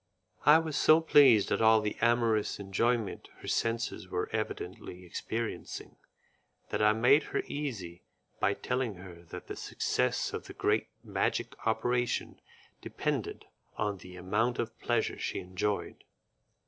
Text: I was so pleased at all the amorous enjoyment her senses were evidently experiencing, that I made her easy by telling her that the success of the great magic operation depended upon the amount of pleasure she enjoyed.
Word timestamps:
I 0.47 0.57
was 0.57 0.75
so 0.77 0.99
pleased 0.99 1.51
at 1.51 1.61
all 1.61 1.79
the 1.79 1.95
amorous 2.01 2.59
enjoyment 2.59 3.29
her 3.37 3.47
senses 3.47 4.07
were 4.09 4.31
evidently 4.33 5.05
experiencing, 5.05 5.95
that 6.69 6.81
I 6.81 6.91
made 6.91 7.21
her 7.25 7.43
easy 7.45 8.01
by 8.39 8.55
telling 8.55 8.95
her 8.95 9.21
that 9.29 9.45
the 9.45 9.55
success 9.55 10.33
of 10.33 10.47
the 10.47 10.53
great 10.55 10.87
magic 11.03 11.53
operation 11.67 12.41
depended 12.81 13.45
upon 13.73 13.97
the 13.97 14.15
amount 14.15 14.57
of 14.57 14.75
pleasure 14.79 15.19
she 15.19 15.37
enjoyed. 15.39 16.03